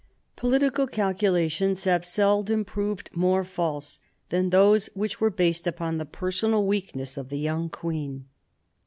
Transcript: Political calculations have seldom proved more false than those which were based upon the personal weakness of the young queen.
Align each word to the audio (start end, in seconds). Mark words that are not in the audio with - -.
Political 0.35 0.87
calculations 0.87 1.83
have 1.83 2.03
seldom 2.05 2.65
proved 2.65 3.11
more 3.13 3.43
false 3.43 3.99
than 4.29 4.49
those 4.49 4.87
which 4.95 5.21
were 5.21 5.29
based 5.29 5.67
upon 5.67 5.99
the 5.99 6.05
personal 6.07 6.65
weakness 6.65 7.17
of 7.17 7.29
the 7.29 7.37
young 7.37 7.69
queen. 7.69 8.25